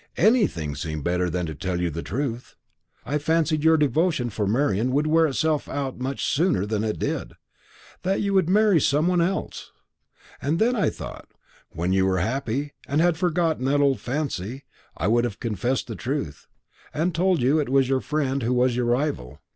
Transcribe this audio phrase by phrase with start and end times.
[0.17, 2.55] Anything seemed better than to tell you the truth.
[3.05, 7.33] I fancied your devotion for Marian would wear itself out much sooner than it did
[8.01, 9.71] that you would marry some one else;
[10.41, 11.27] and then I thought,
[11.69, 14.63] when you were happy, and had forgotten that old fancy,
[14.97, 16.47] I would have confessed the truth,
[16.95, 19.39] and told you it was your friend who was your rival.